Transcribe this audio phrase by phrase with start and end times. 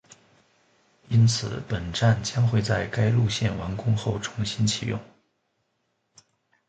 [1.09, 4.99] 因此本站将会在该线路完工后重新启用